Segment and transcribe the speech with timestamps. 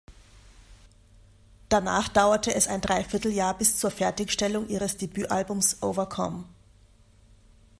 [1.69, 6.43] Danach dauerte es ein Dreivierteljahr bis zur Fertigstellung ihres Debütalbums "Overcome".